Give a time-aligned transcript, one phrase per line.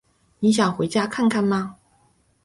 [0.39, 1.77] 你想回家看看吗？